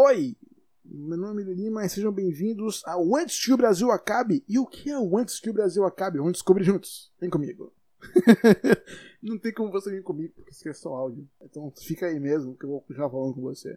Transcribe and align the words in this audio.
Oi, 0.00 0.36
meu 0.84 1.18
nome 1.18 1.42
é 1.42 1.46
Lima 1.46 1.84
e 1.84 1.88
sejam 1.88 2.12
bem-vindos 2.12 2.84
ao 2.86 3.16
Antes 3.16 3.44
que 3.44 3.52
o 3.52 3.56
Brasil 3.56 3.90
Acabe. 3.90 4.44
E 4.48 4.56
o 4.56 4.64
que 4.64 4.88
é 4.88 4.96
o 4.96 5.18
Antes 5.18 5.40
que 5.40 5.50
o 5.50 5.52
Brasil 5.52 5.84
Acabe? 5.84 6.18
Vamos 6.18 6.34
descobrir 6.34 6.62
juntos. 6.62 7.12
Vem 7.20 7.28
comigo. 7.28 7.74
Não 9.20 9.36
tem 9.36 9.52
como 9.52 9.72
você 9.72 9.90
vir 9.90 10.04
comigo, 10.04 10.32
porque 10.36 10.52
isso 10.52 10.68
é 10.68 10.72
só 10.72 10.94
áudio. 10.94 11.28
Então 11.42 11.72
fica 11.76 12.06
aí 12.06 12.20
mesmo, 12.20 12.54
que 12.54 12.64
eu 12.64 12.68
vou 12.68 12.84
já 12.90 13.10
falando 13.10 13.34
com 13.34 13.40
você. 13.40 13.76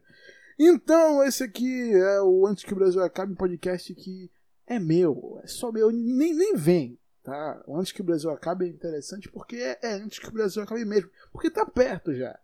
Então, 0.59 1.23
esse 1.23 1.43
aqui 1.43 1.91
é 1.91 2.21
o 2.21 2.45
Antes 2.45 2.65
que 2.65 2.73
o 2.73 2.77
Brasil 2.77 3.01
Acabe, 3.01 3.33
um 3.33 3.35
podcast 3.35 3.91
que 3.95 4.29
é 4.67 4.77
meu, 4.77 5.39
é 5.43 5.47
só 5.47 5.71
meu, 5.71 5.89
nem, 5.89 6.35
nem 6.35 6.55
vem, 6.55 6.99
tá? 7.23 7.63
O 7.65 7.75
Antes 7.75 7.93
que 7.93 8.01
o 8.01 8.05
Brasil 8.05 8.29
Acabe 8.29 8.65
é 8.65 8.69
interessante 8.69 9.27
porque 9.27 9.55
é, 9.55 9.79
é 9.81 9.93
antes 9.93 10.19
que 10.19 10.29
o 10.29 10.33
Brasil 10.33 10.61
acabe 10.61 10.85
mesmo, 10.85 11.09
porque 11.31 11.49
tá 11.49 11.65
perto 11.65 12.13
já. 12.13 12.37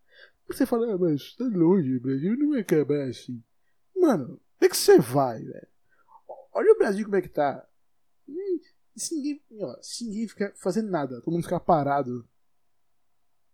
Você 0.48 0.66
fala, 0.66 0.96
ah, 0.96 0.98
mas 0.98 1.36
tá 1.36 1.46
longe, 1.46 1.98
o 1.98 2.02
Brasil 2.02 2.36
não 2.36 2.50
vai 2.50 2.62
acabar 2.62 3.08
assim. 3.08 3.40
Mano, 4.00 4.40
onde 4.58 4.66
é 4.66 4.70
que 4.70 4.78
você 4.78 5.00
vai, 5.00 5.42
velho? 5.42 5.68
Olha 6.54 6.72
o 6.72 6.78
Brasil 6.78 7.06
como 7.06 7.16
é 7.16 7.22
que 7.22 7.30
tá. 7.30 7.68
Se 8.96 9.16
ninguém, 9.16 9.42
ó, 9.62 9.78
se 9.82 10.06
ninguém 10.06 10.28
ficar 10.28 10.52
fazendo 10.56 10.90
nada, 10.90 11.22
todo 11.22 11.34
mundo 11.34 11.44
ficar 11.44 11.60
parado, 11.60 12.28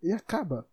ele 0.01 0.13
acaba. 0.13 0.67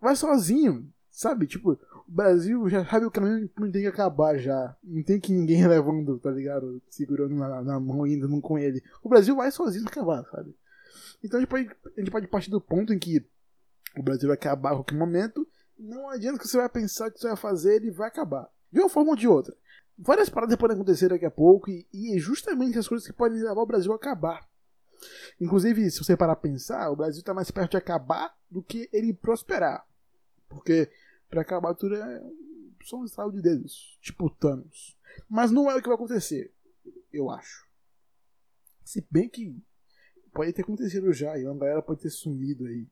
Vai 0.00 0.16
sozinho, 0.16 0.92
sabe? 1.10 1.46
Tipo, 1.46 1.72
o 1.72 1.78
Brasil 2.10 2.68
já 2.68 2.84
sabe 2.84 3.06
o 3.06 3.10
caminho 3.10 3.48
que 3.48 3.54
tem 3.70 3.82
que 3.82 3.86
acabar 3.86 4.38
já. 4.38 4.76
Não 4.82 5.02
tem 5.02 5.20
que 5.20 5.32
ninguém 5.32 5.64
levando, 5.68 6.18
tá 6.18 6.30
ligado? 6.30 6.82
Segurando 6.88 7.34
na, 7.34 7.62
na 7.62 7.80
mão 7.80 8.06
indo 8.06 8.28
não 8.28 8.40
com 8.40 8.58
ele. 8.58 8.82
O 9.02 9.08
Brasil 9.08 9.36
vai 9.36 9.50
sozinho 9.50 9.86
acabar, 9.86 10.24
sabe? 10.30 10.54
Então 11.22 11.38
a 11.38 11.40
gente, 11.40 11.50
pode, 11.50 11.70
a 11.96 12.00
gente 12.00 12.10
pode 12.10 12.26
partir 12.28 12.50
do 12.50 12.60
ponto 12.60 12.92
em 12.92 12.98
que 12.98 13.26
o 13.96 14.02
Brasil 14.02 14.28
vai 14.28 14.36
acabar 14.36 14.72
a 14.72 14.76
qualquer 14.76 14.96
momento. 14.96 15.46
Não 15.78 16.08
adianta 16.10 16.38
que 16.38 16.48
você 16.48 16.56
vai 16.56 16.68
pensar 16.68 17.10
que 17.10 17.18
você 17.18 17.28
vai 17.28 17.36
fazer, 17.36 17.76
ele 17.76 17.90
vai 17.90 18.08
acabar. 18.08 18.50
De 18.72 18.80
uma 18.80 18.88
forma 18.88 19.10
ou 19.10 19.16
de 19.16 19.28
outra. 19.28 19.56
Várias 19.98 20.28
paradas 20.28 20.56
podem 20.56 20.76
acontecer 20.76 21.08
daqui 21.08 21.26
a 21.26 21.30
pouco 21.30 21.70
e, 21.70 21.86
e 21.92 22.16
é 22.16 22.18
justamente 22.18 22.78
as 22.78 22.88
coisas 22.88 23.06
que 23.06 23.12
podem 23.12 23.42
levar 23.42 23.60
o 23.60 23.66
Brasil 23.66 23.92
a 23.92 23.96
acabar. 23.96 24.48
Inclusive, 25.40 25.90
se 25.90 25.98
você 25.98 26.16
parar 26.16 26.32
a 26.32 26.36
pensar, 26.36 26.90
o 26.90 26.96
Brasil 26.96 27.20
está 27.20 27.34
mais 27.34 27.50
perto 27.50 27.72
de 27.72 27.76
acabar 27.76 28.34
do 28.50 28.62
que 28.62 28.88
ele 28.92 29.12
prosperar. 29.12 29.86
Porque 30.48 30.90
para 31.28 31.42
acabar 31.42 31.74
tudo 31.74 31.94
é 31.96 32.22
só 32.84 32.98
um 32.98 33.04
estado 33.04 33.32
de 33.32 33.42
dedos, 33.42 33.98
tipo 34.00 34.30
Thanos. 34.30 34.96
Mas 35.28 35.50
não 35.50 35.70
é 35.70 35.76
o 35.76 35.82
que 35.82 35.88
vai 35.88 35.94
acontecer, 35.94 36.52
eu 37.12 37.30
acho. 37.30 37.68
Se 38.84 39.06
bem 39.10 39.28
que 39.28 39.56
pode 40.32 40.52
ter 40.52 40.62
acontecido 40.62 41.12
já, 41.12 41.38
e 41.38 41.44
uma 41.44 41.58
galera 41.58 41.82
pode 41.82 42.00
ter 42.00 42.10
sumido 42.10 42.66
aí. 42.66 42.86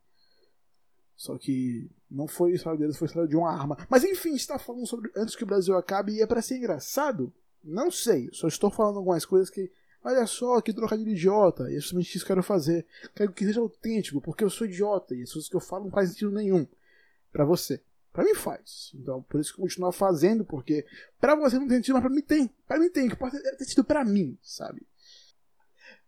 Só 1.18 1.36
que 1.36 1.90
não 2.10 2.26
foi 2.26 2.52
o 2.52 2.54
estado 2.54 2.76
de 2.76 2.84
dedos, 2.84 2.96
foi 2.96 3.06
estado 3.06 3.28
de 3.28 3.36
uma 3.36 3.52
arma. 3.52 3.76
Mas 3.90 4.04
enfim, 4.04 4.34
está 4.34 4.58
falando 4.58 4.86
sobre 4.86 5.10
antes 5.14 5.36
que 5.36 5.42
o 5.44 5.46
Brasil 5.46 5.76
acabe 5.76 6.14
e 6.14 6.22
é 6.22 6.26
para 6.26 6.40
ser 6.40 6.56
engraçado? 6.56 7.30
Não 7.62 7.90
sei, 7.90 8.30
só 8.32 8.48
estou 8.48 8.70
falando 8.70 8.98
algumas 8.98 9.26
coisas 9.26 9.50
que 9.50 9.70
Olha 10.02 10.26
só, 10.26 10.60
que 10.60 10.72
trocadilho 10.72 11.10
idiota. 11.10 11.70
E 11.70 11.76
é 11.76 11.80
justamente 11.80 12.14
isso 12.14 12.24
que 12.24 12.32
eu 12.32 12.36
quero 12.36 12.46
fazer. 12.46 12.86
Quero 13.14 13.32
que 13.32 13.44
seja 13.44 13.60
autêntico, 13.60 14.20
porque 14.20 14.44
eu 14.44 14.50
sou 14.50 14.66
idiota 14.66 15.14
e 15.14 15.22
as 15.22 15.32
coisas 15.32 15.50
que 15.50 15.56
eu 15.56 15.60
falo 15.60 15.84
não 15.84 15.90
fazem 15.90 16.12
sentido 16.12 16.30
nenhum. 16.30 16.66
para 17.32 17.44
você. 17.44 17.82
Pra 18.12 18.24
mim 18.24 18.34
faz. 18.34 18.92
Então, 18.94 19.22
por 19.24 19.40
isso 19.40 19.52
que 19.52 19.60
eu 19.60 19.64
continuo 19.64 19.92
fazendo, 19.92 20.44
porque 20.44 20.86
pra 21.20 21.34
você 21.34 21.58
não 21.58 21.68
tem 21.68 21.76
sentido, 21.78 21.94
mas 21.94 22.02
pra 22.02 22.10
mim 22.10 22.22
tem. 22.22 22.48
Pra 22.66 22.78
mim 22.78 22.88
tem, 22.88 23.08
que 23.08 23.16
pode 23.16 23.40
ter 23.40 23.64
sentido 23.64 23.84
pra 23.84 24.04
mim, 24.04 24.38
sabe? 24.40 24.86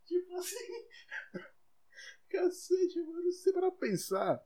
Tipo 0.07 0.37
assim. 0.37 0.85
Cacete, 2.31 3.01
mano, 3.01 3.33
você 3.33 3.53
para 3.53 3.71
pensar. 3.71 4.43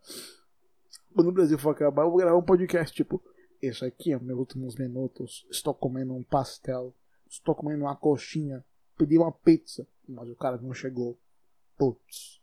Quando 1.14 1.28
o 1.28 1.32
Brasil 1.32 1.56
for 1.58 1.70
acabar, 1.70 2.02
eu 2.02 2.10
vou 2.10 2.18
gravar 2.18 2.36
um 2.36 2.42
podcast 2.42 2.94
tipo. 2.94 3.22
Esse 3.62 3.84
aqui 3.84 4.12
é 4.12 4.18
meus 4.18 4.38
últimos 4.38 4.76
minutos. 4.76 5.46
Estou 5.50 5.72
comendo 5.72 6.12
um 6.12 6.22
pastel. 6.22 6.92
Estou 7.30 7.54
comendo 7.54 7.84
uma 7.84 7.96
coxinha. 7.96 8.64
Pedi 8.98 9.16
uma 9.16 9.32
pizza. 9.32 9.86
Mas 10.08 10.28
o 10.28 10.34
cara 10.34 10.58
não 10.58 10.74
chegou. 10.74 11.16
Putz. 11.78 12.40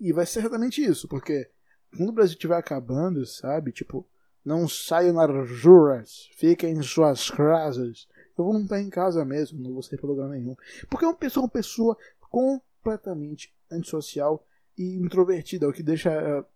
E 0.00 0.12
vai 0.12 0.24
ser 0.24 0.40
exatamente 0.40 0.80
isso, 0.80 1.08
porque 1.08 1.50
quando 1.96 2.10
o 2.10 2.12
Brasil 2.12 2.34
estiver 2.34 2.56
acabando, 2.56 3.26
sabe? 3.26 3.72
Tipo, 3.72 4.06
não 4.44 4.68
saiam 4.68 5.12
nas 5.12 5.62
ruas, 5.62 6.28
fiquem 6.36 6.74
em 6.74 6.82
suas 6.82 7.28
casas. 7.30 8.06
Eu 8.38 8.44
vou 8.44 8.54
não 8.54 8.62
estar 8.62 8.80
em 8.80 8.88
casa 8.88 9.24
mesmo, 9.24 9.60
não 9.60 9.72
vou 9.72 9.82
sair 9.82 9.98
para 9.98 10.08
lugar 10.08 10.28
nenhum. 10.28 10.54
Porque 10.88 11.04
é 11.04 11.08
uma 11.08 11.16
pessoa, 11.16 11.44
uma 11.44 11.50
pessoa 11.50 11.98
completamente 12.30 13.52
antissocial 13.70 14.46
e 14.76 14.94
introvertida, 14.94 15.68
o 15.68 15.72
que 15.72 15.82
deixa 15.82 16.10
uh, 16.10 16.46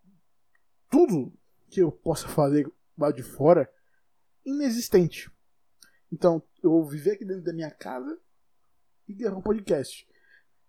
tudo 0.93 1.33
que 1.71 1.81
eu 1.81 1.91
possa 1.91 2.29
fazer 2.29 2.71
lá 2.99 3.11
de 3.11 3.23
fora 3.23 3.67
inexistente. 4.45 5.33
Então, 6.13 6.43
eu 6.63 6.71
vou 6.71 6.85
viver 6.85 7.13
aqui 7.13 7.25
dentro 7.25 7.43
da 7.43 7.53
minha 7.55 7.71
casa 7.71 8.21
e 9.09 9.15
gravar 9.15 9.39
um 9.39 9.43
podcast. 9.43 10.07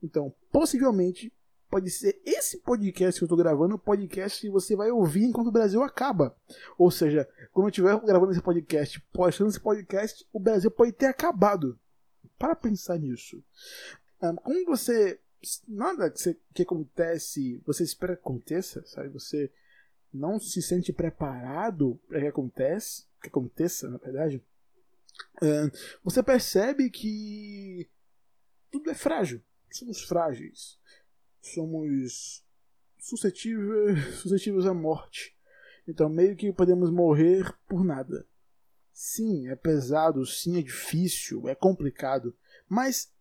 Então, 0.02 0.34
possivelmente, 0.50 1.34
pode 1.70 1.90
ser 1.90 2.22
esse 2.24 2.60
podcast 2.60 3.20
que 3.20 3.24
eu 3.24 3.26
estou 3.26 3.38
gravando, 3.38 3.76
o 3.76 3.80
podcast 3.80 4.40
que 4.40 4.50
você 4.50 4.78
vai 4.78 4.92
ouvir 4.92 5.26
enquanto 5.26 5.48
o 5.48 5.52
Brasil 5.52 5.84
acaba. 5.84 6.34
Ou 6.78 6.90
seja, 6.90 7.28
quando 7.52 7.66
eu 7.66 7.70
estiver 7.70 8.00
gravando 8.00 8.32
esse 8.32 8.42
podcast, 8.42 9.02
postando 9.12 9.50
esse 9.50 9.60
podcast, 9.60 10.26
o 10.32 10.40
Brasil 10.40 10.72
pode 10.72 10.94
ter 10.94 11.08
acabado. 11.08 11.78
Para 12.40 12.56
pensar 12.56 12.98
nisso. 12.98 13.44
Como 14.20 14.66
você. 14.66 15.20
Nada 15.68 16.10
que, 16.10 16.20
você, 16.20 16.40
que 16.54 16.64
acontece, 16.64 17.62
você 17.66 17.84
espera 17.84 18.16
que 18.16 18.22
aconteça, 18.22 18.82
sabe? 18.86 19.10
Você 19.10 19.52
não 20.14 20.40
se 20.40 20.62
sente 20.62 20.94
preparado 20.94 22.00
para 22.08 22.22
que 22.22 22.28
aconteça, 22.28 23.04
que 23.22 23.28
aconteça, 23.28 23.90
na 23.90 23.98
verdade. 23.98 24.44
Você 26.04 26.22
percebe 26.22 26.90
que 26.90 27.90
tudo 28.72 28.90
é 28.90 28.94
frágil. 28.94 29.42
Somos 29.72 30.02
frágeis 30.04 30.78
somos 31.44 32.44
suscetíveis, 32.98 34.16
suscetíveis 34.22 34.66
à 34.66 34.74
morte. 34.74 35.36
Então, 35.88 36.08
meio 36.08 36.36
que 36.36 36.54
podemos 36.54 36.90
morrer 36.90 37.54
por 37.68 37.84
nada. 37.84 38.26
Sim, 38.94 39.50
é 39.50 39.56
pesado, 39.56 40.26
sim, 40.26 40.58
é 40.58 40.62
difícil, 40.62 41.50
é 41.50 41.56
complicado, 41.56 42.36
mas 42.70 43.12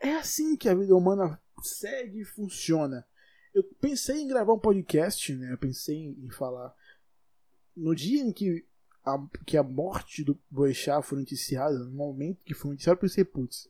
é 0.00 0.14
assim 0.14 0.56
que 0.56 0.68
a 0.68 0.74
vida 0.74 0.96
humana 0.96 1.40
segue 1.62 2.22
e 2.22 2.24
funciona. 2.24 3.06
Eu 3.54 3.64
pensei 3.80 4.20
em 4.20 4.28
gravar 4.28 4.52
um 4.52 4.58
podcast, 4.58 5.34
né? 5.34 5.52
Eu 5.52 5.58
pensei 5.58 5.96
em 5.96 6.30
falar 6.30 6.74
no 7.76 7.94
dia 7.94 8.20
em 8.20 8.32
que 8.32 8.66
a, 9.04 9.18
que 9.46 9.56
a 9.56 9.62
morte 9.62 10.24
do 10.24 10.38
Boechat 10.50 11.06
foi 11.06 11.18
noticiada, 11.18 11.78
no 11.78 11.92
momento 11.92 12.44
que 12.44 12.54
foi 12.54 12.72
noticiado, 12.72 12.96
eu 12.98 13.00
pensei, 13.02 13.24
putz, 13.24 13.68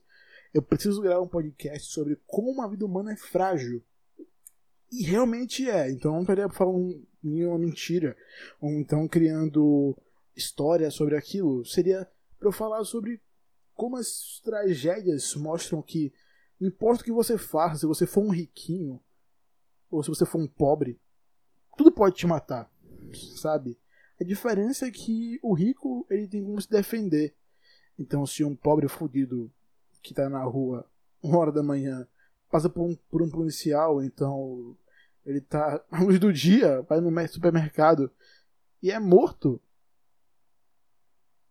eu 0.53 0.63
preciso 0.63 1.03
gravar 1.03 1.21
um 1.21 1.29
podcast 1.29 1.93
sobre 1.93 2.19
como 2.27 2.63
a 2.63 2.69
vida 2.69 2.85
humana 2.85 3.13
é 3.13 3.17
frágil. 3.17 3.83
E 4.91 5.03
realmente 5.03 5.69
é. 5.69 5.91
Então 5.91 6.13
não 6.13 6.23
estaria 6.23 6.49
falando 6.49 7.07
nenhuma 7.23 7.59
mentira. 7.59 8.17
Ou 8.61 8.71
então 8.71 9.07
criando 9.07 9.97
história 10.35 10.91
sobre 10.91 11.17
aquilo. 11.17 11.65
Seria 11.67 12.09
para 12.39 12.49
eu 12.49 12.53
falar 12.53 12.83
sobre 12.85 13.21
como 13.75 13.97
as 13.97 14.41
tragédias 14.43 15.35
mostram 15.35 15.83
que 15.83 16.13
não 16.59 16.69
importa 16.69 17.03
o 17.03 17.05
que 17.05 17.13
você 17.13 17.39
faça, 17.39 17.81
se 17.81 17.87
você 17.87 18.07
for 18.07 18.25
um 18.25 18.31
riquinho 18.31 19.01
ou 19.91 20.03
se 20.03 20.09
você 20.09 20.27
for 20.27 20.41
um 20.41 20.47
pobre, 20.47 21.01
tudo 21.77 21.93
pode 21.93 22.17
te 22.17 22.27
matar, 22.27 22.71
sabe? 23.37 23.79
A 24.21 24.25
diferença 24.25 24.87
é 24.87 24.91
que 24.91 25.39
o 25.43 25.55
rico 25.55 26.07
ele 26.11 26.27
tem 26.27 26.43
como 26.43 26.61
se 26.61 26.69
defender. 26.69 27.35
Então, 27.99 28.27
se 28.27 28.45
um 28.45 28.55
pobre 28.55 28.89
fudido 28.89 29.53
que 30.03 30.13
tá 30.13 30.29
na 30.29 30.43
rua 30.43 30.89
uma 31.23 31.39
hora 31.39 31.53
da 31.53 31.63
manhã 31.63 32.07
passa 32.51 32.69
por 32.69 32.83
um, 32.83 32.97
por 33.11 33.23
um 33.23 33.31
policial, 33.31 34.03
então 34.03 34.77
ele 35.25 35.41
tá 35.41 35.85
à 35.91 36.03
luz 36.03 36.19
do 36.19 36.33
dia, 36.33 36.83
vai 36.83 37.01
no 37.01 37.29
supermercado 37.29 38.11
e 38.83 38.91
é 38.91 38.99
morto. 38.99 39.61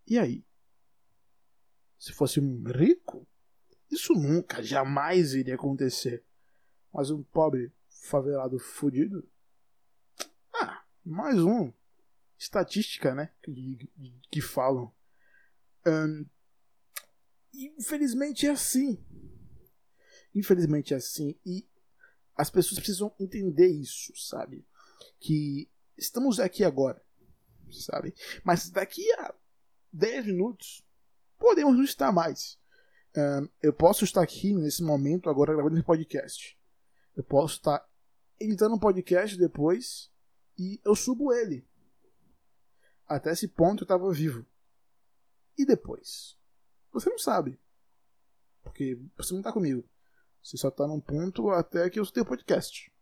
E 0.06 0.18
aí? 0.18 0.46
Se 2.00 2.14
fosse 2.14 2.40
um 2.40 2.64
rico, 2.64 3.28
isso 3.92 4.14
nunca, 4.14 4.62
jamais 4.62 5.34
iria 5.34 5.56
acontecer. 5.56 6.24
Mas 6.94 7.10
um 7.10 7.24
pobre, 7.24 7.72
favelado, 8.02 8.60
fudido? 8.60 9.28
Ah, 10.54 10.84
mais 11.04 11.40
um. 11.40 11.72
Estatística, 12.38 13.16
né? 13.16 13.32
Que, 13.42 13.90
que 14.32 14.42
falam. 14.42 14.94
Um, 15.86 16.26
infelizmente 17.54 18.46
é 18.46 18.52
assim. 18.52 19.04
Infelizmente 20.34 20.94
é 20.94 20.98
assim. 20.98 21.40
E 21.46 21.68
as 22.36 22.50
pessoas 22.50 22.80
precisam 22.80 23.14
entender 23.20 23.68
isso, 23.68 24.14
sabe? 24.16 24.66
Que 25.20 25.70
estamos 25.98 26.40
aqui 26.40 26.64
agora, 26.64 27.02
sabe? 27.72 28.14
Mas 28.44 28.70
daqui 28.70 29.12
a 29.14 29.34
10 29.92 30.28
minutos 30.28 30.84
podemos 31.40 31.76
não 31.76 31.84
estar 31.84 32.12
mais. 32.12 32.60
Um, 33.16 33.50
eu 33.62 33.74
posso 33.74 34.04
estar 34.04 34.22
aqui 34.22 34.54
nesse 34.54 34.84
momento 34.84 35.30
agora 35.30 35.54
gravando 35.54 35.76
esse 35.76 35.86
podcast. 35.86 36.57
Eu 37.18 37.24
posso 37.24 37.56
estar 37.56 37.84
editando 38.40 38.76
um 38.76 38.80
podcast 38.80 39.36
depois 39.36 40.12
e 40.56 40.80
eu 40.86 40.96
subo 40.96 41.34
ele. 41.34 41.68
Até 43.08 43.32
esse 43.32 43.48
ponto 43.48 43.82
eu 43.82 43.86
estava 43.86 44.14
vivo. 44.14 44.46
E 45.58 45.66
depois? 45.66 46.38
Você 46.94 47.10
não 47.10 47.18
sabe. 47.18 47.60
Porque 48.62 49.02
você 49.18 49.34
não 49.34 49.42
tá 49.42 49.52
comigo. 49.52 49.84
Você 50.44 50.58
só 50.58 50.70
tá 50.70 50.88
num 50.88 51.02
ponto 51.02 51.50
até 51.50 51.90
que 51.90 52.00
eu 52.00 52.06
tenho 52.06 52.24
podcast. 52.24 52.94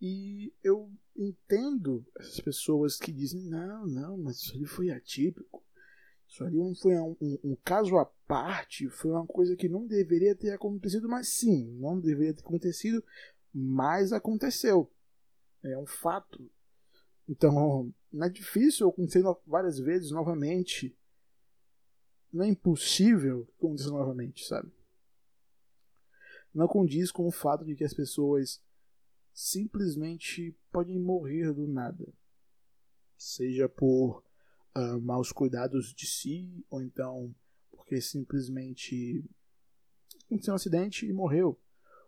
E 0.00 0.50
eu 0.62 0.90
entendo 1.14 2.02
essas 2.18 2.40
pessoas 2.40 2.96
que 2.96 3.12
dizem: 3.12 3.42
não, 3.42 3.86
não, 3.86 4.16
mas 4.16 4.38
isso 4.38 4.54
ali 4.54 4.64
foi 4.64 4.90
atípico. 4.90 5.62
Isso 6.28 6.42
ali 6.42 6.56
foi 6.80 6.98
um, 6.98 7.16
um, 7.20 7.38
um, 7.44 7.56
caso 7.64 7.96
à 7.96 8.04
parte, 8.04 8.88
foi 8.88 9.10
uma 9.10 9.26
coisa 9.26 9.54
que 9.54 9.68
não 9.68 9.86
deveria 9.86 10.34
ter 10.34 10.50
acontecido, 10.50 11.08
mas 11.08 11.28
sim, 11.28 11.70
não 11.78 12.00
deveria 12.00 12.34
ter 12.34 12.40
acontecido, 12.40 13.04
mas 13.54 14.12
aconteceu. 14.12 14.90
É 15.62 15.78
um 15.78 15.86
fato. 15.86 16.50
Então, 17.28 17.94
não 18.12 18.26
é 18.26 18.28
difícil 18.28 18.88
acontecer 18.88 19.22
várias 19.46 19.78
vezes 19.78 20.10
novamente. 20.10 20.96
Não 22.32 22.44
é 22.44 22.48
impossível 22.48 23.48
acontecer 23.56 23.90
novamente, 23.90 24.44
sabe? 24.44 24.72
Não 26.52 26.66
condiz 26.66 27.12
com 27.12 27.26
o 27.26 27.32
fato 27.32 27.64
de 27.64 27.76
que 27.76 27.84
as 27.84 27.94
pessoas 27.94 28.60
simplesmente 29.32 30.56
podem 30.70 30.98
morrer 30.98 31.52
do 31.52 31.66
nada. 31.66 32.12
Seja 33.16 33.68
por 33.68 34.22
uh, 34.76 35.00
maus 35.00 35.32
cuidados 35.32 35.94
de 35.94 36.06
si, 36.06 36.64
ou 36.68 36.82
então 36.82 37.34
porque 37.70 38.00
simplesmente 38.00 39.24
aconteceu 40.26 40.52
um 40.52 40.56
acidente 40.56 41.06
e 41.06 41.12
morreu. 41.12 41.60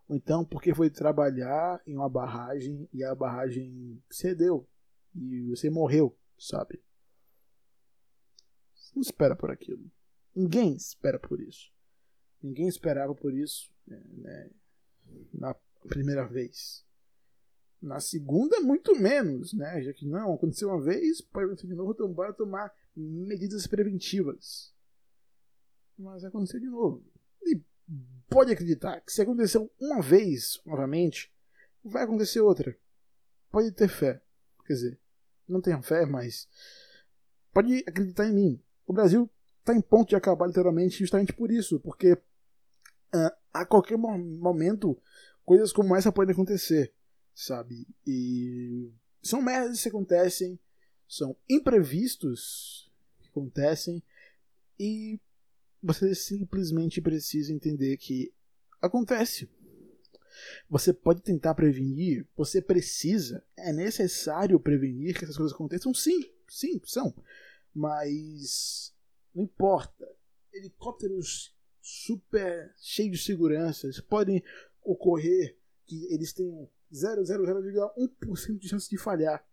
Ou 0.07 0.15
então 0.15 0.45
porque 0.45 0.73
foi 0.73 0.89
trabalhar 0.89 1.81
em 1.85 1.95
uma 1.95 2.09
barragem 2.09 2.87
e 2.93 3.03
a 3.03 3.13
barragem 3.13 4.01
cedeu 4.09 4.67
e 5.13 5.49
você 5.49 5.69
morreu, 5.69 6.17
sabe? 6.37 6.81
Você 8.73 8.91
não 8.95 9.01
espera 9.01 9.35
por 9.35 9.51
aquilo. 9.51 9.91
Ninguém 10.35 10.75
espera 10.75 11.19
por 11.19 11.41
isso. 11.41 11.71
Ninguém 12.41 12.67
esperava 12.67 13.13
por 13.15 13.33
isso 13.33 13.71
né, 13.85 14.01
né 14.09 14.51
na 15.33 15.55
primeira 15.87 16.25
vez. 16.27 16.85
Na 17.81 17.99
segunda, 17.99 18.59
muito 18.59 18.95
menos, 18.95 19.53
né? 19.53 19.81
Já 19.81 19.93
que 19.93 20.05
não 20.05 20.33
aconteceu 20.33 20.69
uma 20.69 20.81
vez, 20.81 21.21
pode 21.21 21.45
acontecer 21.45 21.67
de 21.67 21.75
novo, 21.75 21.91
então 21.91 22.11
bora 22.11 22.33
tomar 22.33 22.73
medidas 22.95 23.67
preventivas. 23.67 24.73
Mas 25.97 26.23
aconteceu 26.23 26.59
de 26.59 26.67
novo. 26.67 27.03
Pode 28.29 28.51
acreditar 28.51 29.01
que 29.01 29.11
se 29.11 29.21
aconteceu 29.21 29.71
uma 29.79 30.01
vez 30.01 30.61
novamente, 30.65 31.31
vai 31.83 32.03
acontecer 32.03 32.41
outra. 32.41 32.77
Pode 33.49 33.71
ter 33.71 33.87
fé. 33.87 34.21
Quer 34.65 34.73
dizer, 34.73 34.99
não 35.47 35.61
tenha 35.61 35.81
fé, 35.81 36.05
mas 36.05 36.47
pode 37.53 37.83
acreditar 37.87 38.27
em 38.27 38.33
mim. 38.33 38.63
O 38.85 38.93
Brasil 38.93 39.29
está 39.59 39.73
em 39.73 39.81
ponto 39.81 40.09
de 40.09 40.15
acabar 40.15 40.47
literalmente 40.47 40.99
justamente 40.99 41.33
por 41.33 41.51
isso, 41.51 41.79
porque 41.79 42.13
uh, 42.13 43.31
a 43.53 43.65
qualquer 43.65 43.97
momento 43.97 45.01
coisas 45.45 45.71
como 45.71 45.95
essa 45.95 46.11
podem 46.11 46.33
acontecer, 46.33 46.93
sabe? 47.33 47.87
E 48.05 48.91
são 49.21 49.41
merdas 49.41 49.81
que 49.81 49.89
acontecem, 49.89 50.59
são 51.07 51.35
imprevistos 51.49 52.91
que 53.21 53.29
acontecem 53.29 54.03
e 54.79 55.19
você 55.81 56.13
simplesmente 56.15 57.01
precisa 57.01 57.53
entender 57.53 57.97
que 57.97 58.33
acontece. 58.81 59.49
Você 60.69 60.93
pode 60.93 61.21
tentar 61.21 61.55
prevenir, 61.55 62.27
você 62.35 62.61
precisa, 62.61 63.43
é 63.55 63.73
necessário 63.73 64.59
prevenir 64.59 65.17
que 65.17 65.23
essas 65.23 65.37
coisas 65.37 65.53
aconteçam? 65.53 65.93
Sim, 65.93 66.19
sim, 66.47 66.79
são. 66.85 67.13
Mas 67.73 68.93
não 69.33 69.43
importa. 69.43 70.07
Helicópteros 70.53 71.55
super 71.81 72.73
cheios 72.77 73.19
de 73.19 73.25
segurança 73.25 73.89
podem 74.09 74.43
ocorrer 74.83 75.57
que 75.85 76.05
eles 76.13 76.33
tenham 76.33 76.69
0,01% 76.91 78.57
de 78.57 78.67
chance 78.67 78.89
de 78.89 78.97
falhar. 78.97 79.45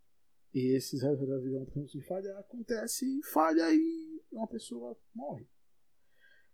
E 0.53 0.76
esse 0.76 0.97
0,1% 0.97 1.87
de 1.91 2.00
falhar 2.03 2.38
acontece 2.38 3.05
e 3.06 3.23
falha 3.25 3.73
e 3.73 4.23
uma 4.31 4.47
pessoa 4.47 4.97
morre. 5.15 5.49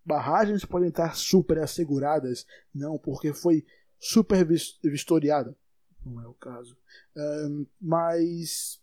Barragens 0.05 0.65
podem 0.65 0.89
estar 0.89 1.15
super 1.15 1.59
asseguradas, 1.59 2.47
não, 2.75 2.99
porque 2.99 3.33
foi 3.33 3.65
super 3.99 4.47
vistoriada. 4.83 5.57
Não 6.05 6.21
é 6.21 6.27
o 6.27 6.35
caso. 6.35 6.77
Um, 7.17 7.67
mas 7.81 8.81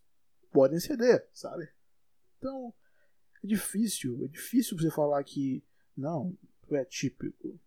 podem 0.51 0.79
ceder, 0.79 1.27
sabe? 1.33 1.67
Então, 2.37 2.73
é 3.43 3.47
difícil. 3.47 4.23
É 4.23 4.27
difícil 4.27 4.77
você 4.77 4.91
falar 4.91 5.23
que 5.23 5.63
não, 5.95 6.37
é 6.71 6.85
típico. 6.85 7.59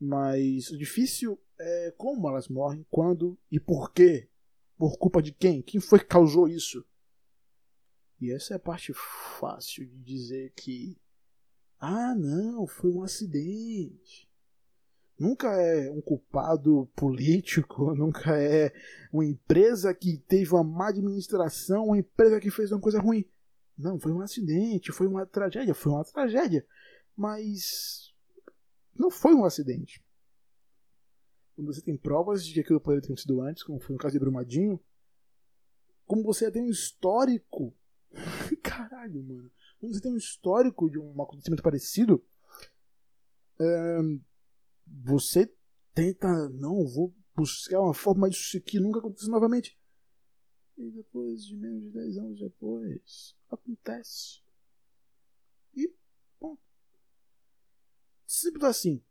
Mas 0.00 0.70
o 0.70 0.78
difícil 0.78 1.40
é 1.58 1.92
como 1.96 2.28
elas 2.28 2.48
morrem, 2.48 2.86
quando 2.90 3.38
e 3.50 3.58
por 3.58 3.92
quê. 3.92 4.28
Por 4.76 4.96
culpa 4.96 5.20
de 5.20 5.32
quem? 5.32 5.60
Quem 5.60 5.80
foi 5.80 5.98
que 5.98 6.04
causou 6.04 6.48
isso? 6.48 6.84
E 8.20 8.32
essa 8.32 8.54
é 8.54 8.56
a 8.56 8.60
parte 8.60 8.92
fácil 8.92 9.86
de 9.86 9.98
dizer 10.04 10.52
que. 10.56 10.96
Ah, 11.80 12.14
não, 12.14 12.66
foi 12.66 12.90
um 12.90 13.02
acidente 13.02 14.28
nunca 15.18 15.48
é 15.48 15.90
um 15.90 16.00
culpado 16.00 16.88
político, 16.94 17.92
nunca 17.96 18.40
é 18.40 18.72
uma 19.12 19.24
empresa 19.24 19.92
que 19.92 20.18
teve 20.28 20.52
uma 20.52 20.62
má 20.62 20.88
administração, 20.88 21.86
uma 21.86 21.98
empresa 21.98 22.40
que 22.40 22.50
fez 22.50 22.70
uma 22.70 22.80
coisa 22.80 23.00
ruim. 23.00 23.24
Não, 23.76 23.98
foi 23.98 24.12
um 24.12 24.20
acidente, 24.20 24.92
foi 24.92 25.06
uma 25.06 25.26
tragédia, 25.26 25.74
foi 25.74 25.92
uma 25.92 26.04
tragédia. 26.04 26.66
Mas 27.16 28.14
não 28.94 29.10
foi 29.10 29.34
um 29.34 29.44
acidente. 29.44 30.02
Quando 31.54 31.72
você 31.72 31.82
tem 31.82 31.96
provas 31.96 32.44
de 32.44 32.54
que 32.54 32.60
aquilo 32.60 32.80
poderia 32.80 33.06
ter 33.06 33.16
sido 33.18 33.40
antes, 33.40 33.62
como 33.62 33.80
foi 33.80 33.94
no 33.94 34.00
caso 34.00 34.12
de 34.12 34.20
Brumadinho, 34.20 34.80
como 36.06 36.22
você 36.22 36.50
tem 36.50 36.62
um 36.62 36.70
histórico. 36.70 37.74
Caralho, 38.62 39.22
mano. 39.22 39.50
Quando 39.78 39.94
você 39.94 40.00
tem 40.00 40.12
um 40.12 40.16
histórico 40.16 40.90
de 40.90 40.98
um 40.98 41.22
acontecimento 41.22 41.62
parecido, 41.62 42.24
você 44.86 45.52
tenta, 45.94 46.28
não, 46.50 46.86
vou 46.86 47.14
buscar 47.34 47.80
uma 47.80 47.94
forma 47.94 48.28
disso 48.28 48.56
aqui 48.56 48.80
nunca 48.80 48.98
aconteça 48.98 49.30
novamente. 49.30 49.78
E 50.76 50.90
depois 50.90 51.44
de 51.44 51.56
menos 51.56 51.82
de 51.84 51.90
10 51.90 52.18
anos 52.18 52.40
depois, 52.40 53.36
acontece. 53.50 54.40
E, 55.74 55.92
bom. 56.40 56.56
Simples 58.26 58.64
assim. 58.64 59.02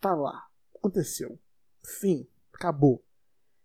Tá 0.00 0.14
lá. 0.14 0.48
Aconteceu. 0.76 1.40
Fim. 1.84 2.28
Acabou. 2.52 3.04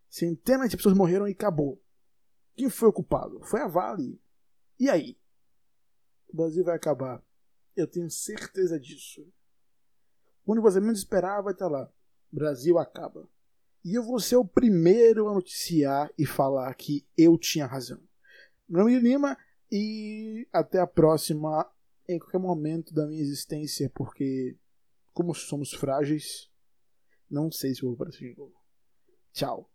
Centenas 0.09 0.69
de 0.69 0.77
pessoas 0.77 0.97
morreram 0.97 1.27
e 1.27 1.31
acabou. 1.31 1.81
Quem 2.55 2.69
foi 2.69 2.89
o 2.89 2.93
culpado? 2.93 3.39
Foi 3.43 3.61
a 3.61 3.67
Vale. 3.67 4.19
E 4.79 4.89
aí? 4.89 5.15
O 6.31 6.37
Brasil 6.37 6.63
vai 6.63 6.75
acabar. 6.75 7.23
Eu 7.75 7.87
tenho 7.87 8.09
certeza 8.09 8.79
disso. 8.79 9.25
Quando 10.43 10.61
você 10.61 10.79
menos 10.79 10.99
esperar, 10.99 11.41
vai 11.41 11.53
estar 11.53 11.67
lá. 11.67 11.91
Brasil 12.31 12.77
acaba. 12.77 13.27
E 13.83 13.97
eu 13.97 14.03
vou 14.03 14.19
ser 14.19 14.35
o 14.35 14.45
primeiro 14.45 15.27
a 15.27 15.33
noticiar 15.33 16.11
e 16.17 16.25
falar 16.25 16.73
que 16.75 17.05
eu 17.17 17.37
tinha 17.37 17.65
razão. 17.65 17.99
Meu 18.67 18.83
nome 18.83 18.95
é 18.95 18.99
Lima 18.99 19.37
e 19.71 20.47
até 20.51 20.79
a 20.79 20.87
próxima 20.87 21.69
em 22.07 22.19
qualquer 22.19 22.39
momento 22.39 22.93
da 22.93 23.07
minha 23.07 23.21
existência, 23.21 23.89
porque 23.93 24.57
como 25.13 25.33
somos 25.33 25.73
frágeis, 25.73 26.49
não 27.29 27.51
sei 27.51 27.73
se 27.73 27.81
vou 27.81 27.93
aparecer 27.93 28.31
de 28.31 28.37
novo. 28.37 28.53
Tchau. 29.33 29.70